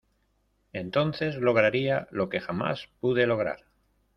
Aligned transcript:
entonces 0.73 1.35
lograría 1.35 2.07
lo 2.09 2.27
que 2.29 2.39
jamás 2.39 2.89
pude 3.01 3.27
lograr. 3.27 3.65